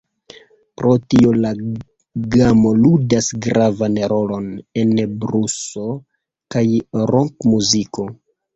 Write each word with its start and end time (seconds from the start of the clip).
Pro 0.79 0.93
tio 1.13 1.33
la 1.43 1.51
gamo 2.37 2.71
ludas 2.85 3.29
gravan 3.47 4.01
rolon 4.15 4.49
en 4.83 4.97
bluso 5.27 5.87
kaj 6.57 6.67
rokmuziko. 7.17 8.11